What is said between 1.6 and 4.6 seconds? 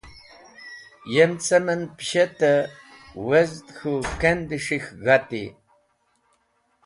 en pishete wezd k̃hũ kend